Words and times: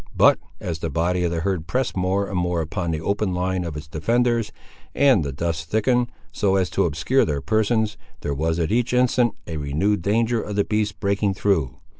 But, 0.17 0.39
as 0.59 0.79
the 0.79 0.89
body 0.89 1.23
of 1.25 1.29
the 1.29 1.41
herd 1.41 1.67
pressed 1.67 1.95
more 1.95 2.27
and 2.27 2.35
more 2.35 2.59
upon 2.59 2.89
the 2.89 2.99
open 3.01 3.35
line 3.35 3.63
of 3.63 3.77
its 3.77 3.87
defenders, 3.87 4.51
and 4.95 5.23
the 5.23 5.31
dust 5.31 5.69
thickened, 5.69 6.07
so 6.31 6.55
as 6.55 6.71
to 6.71 6.85
obscure 6.85 7.23
their 7.23 7.39
persons, 7.39 7.97
there 8.21 8.33
was, 8.33 8.57
at 8.57 8.71
each 8.71 8.93
instant, 8.93 9.35
a 9.45 9.57
renewed 9.57 10.01
danger 10.01 10.41
of 10.41 10.55
the 10.55 10.63
beasts 10.63 10.91
breaking 10.91 11.35
through. 11.35 11.77